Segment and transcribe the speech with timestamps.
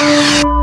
[0.00, 0.57] Música